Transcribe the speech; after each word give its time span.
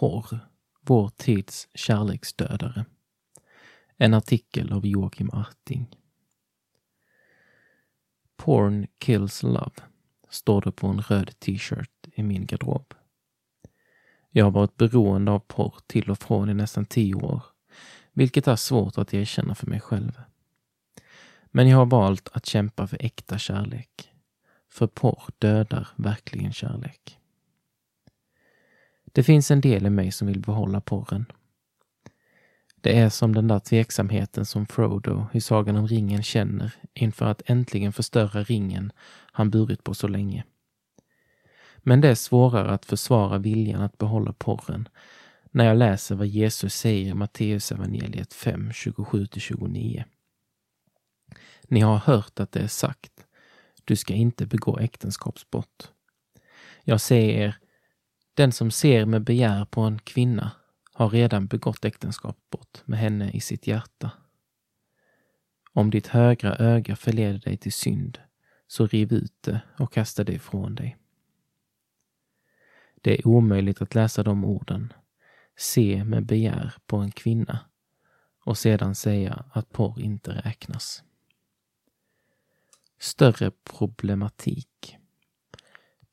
Porr, 0.00 0.38
vår 0.80 1.08
tids 1.08 1.68
kärleksdödare. 1.74 2.84
En 3.96 4.14
artikel 4.14 4.72
av 4.72 4.86
Joakim 4.86 5.30
Arting. 5.30 5.96
Porn 8.36 8.86
kills 8.98 9.42
love, 9.42 9.70
står 10.30 10.62
det 10.62 10.72
på 10.72 10.86
en 10.86 11.02
röd 11.02 11.38
t-shirt 11.38 12.08
i 12.14 12.22
min 12.22 12.46
garderob. 12.46 12.94
Jag 14.30 14.44
har 14.44 14.50
varit 14.50 14.76
beroende 14.76 15.30
av 15.32 15.38
porr 15.38 15.74
till 15.86 16.10
och 16.10 16.18
från 16.18 16.50
i 16.50 16.54
nästan 16.54 16.86
tio 16.86 17.14
år, 17.14 17.42
vilket 18.12 18.48
är 18.48 18.56
svårt 18.56 18.98
att 18.98 19.14
erkänna 19.14 19.54
för 19.54 19.66
mig 19.66 19.80
själv. 19.80 20.22
Men 21.44 21.68
jag 21.68 21.78
har 21.78 21.86
valt 21.86 22.28
att 22.32 22.46
kämpa 22.46 22.86
för 22.86 22.96
äkta 23.00 23.38
kärlek. 23.38 24.12
För 24.68 24.86
porr 24.86 25.22
dödar 25.38 25.88
verkligen 25.96 26.52
kärlek. 26.52 27.19
Det 29.12 29.22
finns 29.22 29.50
en 29.50 29.60
del 29.60 29.86
i 29.86 29.90
mig 29.90 30.12
som 30.12 30.28
vill 30.28 30.40
behålla 30.40 30.80
porren. 30.80 31.26
Det 32.80 32.98
är 32.98 33.08
som 33.08 33.34
den 33.34 33.48
där 33.48 33.58
tveksamheten 33.58 34.46
som 34.46 34.66
Frodo 34.66 35.26
i 35.32 35.40
Sagan 35.40 35.76
om 35.76 35.86
ringen 35.86 36.22
känner 36.22 36.74
inför 36.94 37.26
att 37.26 37.42
äntligen 37.46 37.92
förstöra 37.92 38.42
ringen 38.42 38.92
han 39.32 39.50
burit 39.50 39.84
på 39.84 39.94
så 39.94 40.08
länge. 40.08 40.44
Men 41.78 42.00
det 42.00 42.08
är 42.08 42.14
svårare 42.14 42.70
att 42.70 42.86
försvara 42.86 43.38
viljan 43.38 43.82
att 43.82 43.98
behålla 43.98 44.32
porren 44.32 44.88
när 45.50 45.64
jag 45.64 45.76
läser 45.76 46.14
vad 46.14 46.26
Jesus 46.26 46.74
säger 46.74 47.10
i 47.10 47.14
Matteusevangeliet 47.14 48.34
5, 48.34 48.70
27-29. 48.70 50.04
Ni 51.62 51.80
har 51.80 51.96
hört 51.96 52.40
att 52.40 52.52
det 52.52 52.60
är 52.60 52.68
sagt, 52.68 53.12
du 53.84 53.96
ska 53.96 54.14
inte 54.14 54.46
begå 54.46 54.78
äktenskapsbrott. 54.78 55.92
Jag 56.84 57.00
säger 57.00 57.42
er, 57.42 57.56
den 58.34 58.52
som 58.52 58.70
ser 58.70 59.06
med 59.06 59.24
begär 59.24 59.64
på 59.64 59.80
en 59.80 59.98
kvinna 59.98 60.52
har 60.92 61.10
redan 61.10 61.46
begått 61.46 61.84
äktenskapsbrott 61.84 62.82
med 62.84 62.98
henne 62.98 63.30
i 63.30 63.40
sitt 63.40 63.66
hjärta. 63.66 64.10
Om 65.72 65.90
ditt 65.90 66.06
högra 66.06 66.56
öga 66.56 66.96
förleder 66.96 67.38
dig 67.38 67.56
till 67.56 67.72
synd, 67.72 68.18
så 68.66 68.86
riv 68.86 69.12
ut 69.12 69.42
det 69.42 69.60
och 69.78 69.92
kasta 69.92 70.24
det 70.24 70.32
ifrån 70.32 70.74
dig. 70.74 70.96
Det 73.02 73.18
är 73.18 73.26
omöjligt 73.26 73.82
att 73.82 73.94
läsa 73.94 74.22
de 74.22 74.44
orden, 74.44 74.92
se 75.56 76.04
med 76.04 76.26
begär 76.26 76.74
på 76.86 76.96
en 76.96 77.10
kvinna 77.10 77.58
och 78.44 78.58
sedan 78.58 78.94
säga 78.94 79.44
att 79.52 79.72
porr 79.72 80.00
inte 80.00 80.30
räknas. 80.30 81.04
Större 82.98 83.50
problematik. 83.50 84.96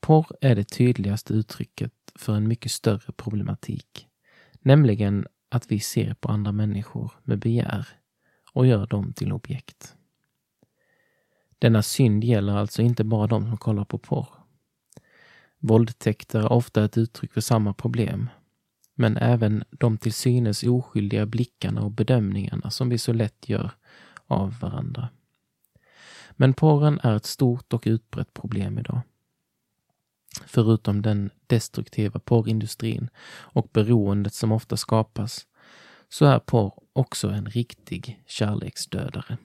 Porr 0.00 0.36
är 0.40 0.54
det 0.54 0.64
tydligaste 0.64 1.34
uttrycket 1.34 1.92
för 2.18 2.34
en 2.34 2.48
mycket 2.48 2.72
större 2.72 3.12
problematik, 3.12 4.06
nämligen 4.60 5.26
att 5.48 5.72
vi 5.72 5.80
ser 5.80 6.14
på 6.14 6.28
andra 6.28 6.52
människor 6.52 7.12
med 7.22 7.38
begär 7.38 7.88
och 8.52 8.66
gör 8.66 8.86
dem 8.86 9.12
till 9.12 9.32
objekt. 9.32 9.94
Denna 11.58 11.82
synd 11.82 12.24
gäller 12.24 12.56
alltså 12.56 12.82
inte 12.82 13.04
bara 13.04 13.26
de 13.26 13.46
som 13.46 13.56
kollar 13.56 13.84
på 13.84 13.98
porr. 13.98 14.28
Våldtäkter 15.58 16.40
är 16.40 16.52
ofta 16.52 16.84
ett 16.84 16.98
uttryck 16.98 17.32
för 17.32 17.40
samma 17.40 17.74
problem, 17.74 18.30
men 18.94 19.16
även 19.16 19.64
de 19.70 19.98
till 19.98 20.12
synes 20.12 20.62
oskyldiga 20.62 21.26
blickarna 21.26 21.82
och 21.82 21.90
bedömningarna 21.90 22.70
som 22.70 22.88
vi 22.88 22.98
så 22.98 23.12
lätt 23.12 23.48
gör 23.48 23.70
av 24.26 24.58
varandra. 24.60 25.08
Men 26.32 26.54
porren 26.54 27.00
är 27.02 27.16
ett 27.16 27.26
stort 27.26 27.72
och 27.72 27.82
utbrett 27.86 28.34
problem 28.34 28.78
idag. 28.78 29.00
Förutom 30.46 31.02
den 31.02 31.30
destruktiva 31.46 32.20
porrindustrin 32.20 33.10
och 33.28 33.68
beroendet 33.72 34.34
som 34.34 34.52
ofta 34.52 34.76
skapas, 34.76 35.46
så 36.08 36.24
är 36.24 36.38
porr 36.38 36.72
också 36.92 37.28
en 37.28 37.46
riktig 37.46 38.22
kärleksdödare. 38.26 39.38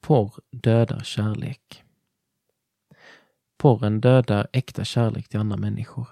Porr 0.00 0.32
dödar 0.50 1.00
kärlek. 1.00 1.84
Porren 3.56 4.00
dödar 4.00 4.48
äkta 4.52 4.84
kärlek 4.84 5.28
till 5.28 5.40
andra 5.40 5.56
människor. 5.56 6.06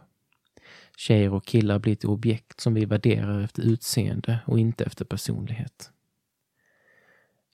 Tjejer 0.97 1.33
och 1.33 1.47
killar 1.47 1.79
blir 1.79 1.95
till 1.95 2.09
objekt 2.09 2.61
som 2.61 2.75
vi 2.75 2.85
värderar 2.85 3.41
efter 3.45 3.63
utseende 3.63 4.39
och 4.47 4.59
inte 4.59 4.85
efter 4.85 5.05
personlighet. 5.05 5.91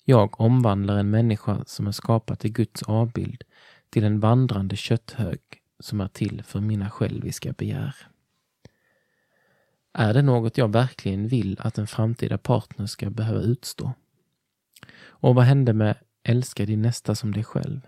Jag 0.04 0.40
omvandlar 0.40 0.98
en 0.98 1.10
människa 1.10 1.64
som 1.66 1.86
är 1.86 1.92
skapad 1.92 2.38
till 2.38 2.52
Guds 2.52 2.82
avbild 2.82 3.44
till 3.92 4.04
en 4.04 4.20
vandrande 4.20 4.76
kötthög 4.76 5.40
som 5.78 6.00
är 6.00 6.08
till 6.08 6.42
för 6.42 6.60
mina 6.60 6.90
själviska 6.90 7.52
begär. 7.52 7.96
Är 9.92 10.14
det 10.14 10.22
något 10.22 10.58
jag 10.58 10.72
verkligen 10.72 11.28
vill 11.28 11.56
att 11.60 11.78
en 11.78 11.86
framtida 11.86 12.38
partner 12.38 12.86
ska 12.86 13.10
behöva 13.10 13.40
utstå? 13.40 13.92
Och 15.04 15.34
vad 15.34 15.44
hände 15.44 15.72
med 15.72 15.96
älska 16.22 16.66
din 16.66 16.82
nästa 16.82 17.14
som 17.14 17.32
dig 17.32 17.44
själv? 17.44 17.80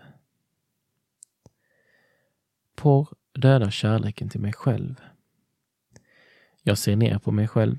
Porr 2.75 3.07
dödar 3.33 3.71
kärleken 3.71 4.29
till 4.29 4.41
mig 4.41 4.53
själv. 4.53 5.01
Jag 6.63 6.77
ser 6.77 6.95
ner 6.95 7.19
på 7.19 7.31
mig 7.31 7.47
själv. 7.47 7.77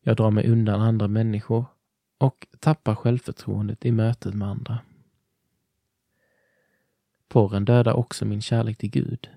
Jag 0.00 0.16
drar 0.16 0.30
mig 0.30 0.48
undan 0.48 0.80
andra 0.80 1.08
människor 1.08 1.64
och 2.18 2.46
tappar 2.60 2.94
självförtroendet 2.94 3.84
i 3.84 3.92
mötet 3.92 4.34
med 4.34 4.48
andra. 4.48 4.78
Porren 7.32 7.64
dödar 7.64 7.92
också 7.92 8.24
min 8.24 8.42
kärlek 8.42 8.78
till 8.78 8.90
Gud. 8.90 9.30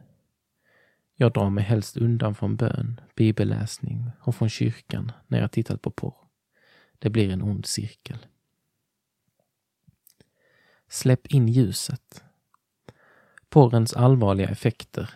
Jag 1.16 1.34
drar 1.34 1.50
mig 1.50 1.64
helst 1.64 1.98
undan 1.98 2.36
från 2.36 2.56
bön, 2.56 3.02
bibelläsning 3.16 4.12
och 4.22 4.36
från 4.36 4.50
kyrkan 4.50 5.12
när 5.28 5.40
jag 5.40 5.52
tittat 5.52 5.82
på 5.82 5.92
porr. 5.92 6.16
Det 7.00 7.10
blir 7.10 7.30
en 7.30 7.42
ond 7.42 7.66
cirkel. 7.66 8.18
Släpp 10.90 11.28
in 11.28 11.48
ljuset. 11.48 12.24
Porrens 13.50 13.94
allvarliga 13.94 14.50
effekter 14.50 15.10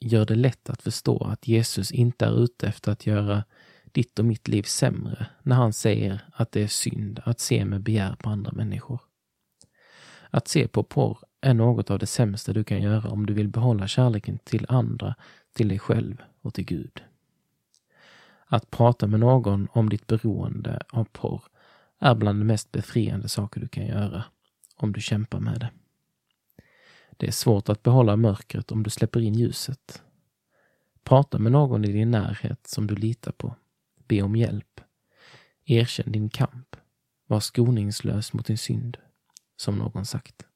gör 0.00 0.24
det 0.24 0.34
lätt 0.34 0.70
att 0.70 0.82
förstå 0.82 1.24
att 1.24 1.48
Jesus 1.48 1.92
inte 1.92 2.26
är 2.26 2.44
ute 2.44 2.66
efter 2.66 2.92
att 2.92 3.06
göra 3.06 3.44
ditt 3.84 4.18
och 4.18 4.24
mitt 4.24 4.48
liv 4.48 4.62
sämre 4.62 5.26
när 5.42 5.56
han 5.56 5.72
säger 5.72 6.20
att 6.34 6.52
det 6.52 6.62
är 6.62 6.68
synd 6.68 7.20
att 7.24 7.40
se 7.40 7.64
med 7.64 7.82
begär 7.82 8.16
på 8.16 8.30
andra 8.30 8.52
människor. 8.52 9.00
Att 10.30 10.48
se 10.48 10.68
på 10.68 10.82
porr 10.82 11.18
är 11.42 11.54
något 11.54 11.90
av 11.90 11.98
det 11.98 12.06
sämsta 12.06 12.52
du 12.52 12.64
kan 12.64 12.82
göra 12.82 13.10
om 13.10 13.26
du 13.26 13.34
vill 13.34 13.48
behålla 13.48 13.88
kärleken 13.88 14.38
till 14.38 14.66
andra, 14.68 15.14
till 15.52 15.68
dig 15.68 15.78
själv 15.78 16.22
och 16.40 16.54
till 16.54 16.64
Gud. 16.64 17.02
Att 18.46 18.70
prata 18.70 19.06
med 19.06 19.20
någon 19.20 19.68
om 19.72 19.88
ditt 19.88 20.06
beroende 20.06 20.82
av 20.88 21.04
porr 21.04 21.42
är 21.98 22.14
bland 22.14 22.40
de 22.40 22.44
mest 22.44 22.72
befriande 22.72 23.28
saker 23.28 23.60
du 23.60 23.68
kan 23.68 23.86
göra, 23.86 24.24
om 24.76 24.92
du 24.92 25.00
kämpar 25.00 25.40
med 25.40 25.60
det. 25.60 25.70
Det 27.16 27.26
är 27.26 27.32
svårt 27.32 27.68
att 27.68 27.82
behålla 27.82 28.16
mörkret 28.16 28.72
om 28.72 28.82
du 28.82 28.90
släpper 28.90 29.20
in 29.20 29.34
ljuset. 29.34 30.02
Prata 31.04 31.38
med 31.38 31.52
någon 31.52 31.84
i 31.84 31.92
din 31.92 32.10
närhet 32.10 32.66
som 32.66 32.86
du 32.86 32.94
litar 32.94 33.32
på. 33.32 33.56
Be 34.08 34.22
om 34.22 34.36
hjälp. 34.36 34.80
Erkänn 35.64 36.12
din 36.12 36.28
kamp. 36.28 36.76
Var 37.26 37.40
skoningslös 37.40 38.32
mot 38.32 38.46
din 38.46 38.58
synd, 38.58 38.96
som 39.56 39.78
någon 39.78 40.06
sagt. 40.06 40.46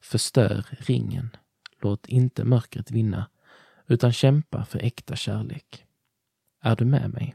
Förstör 0.00 0.64
ringen. 0.70 1.36
Låt 1.80 2.06
inte 2.06 2.44
mörkret 2.44 2.90
vinna, 2.90 3.30
utan 3.86 4.12
kämpa 4.12 4.64
för 4.64 4.78
äkta 4.78 5.16
kärlek. 5.16 5.84
Är 6.62 6.76
du 6.76 6.84
med 6.84 7.10
mig? 7.10 7.34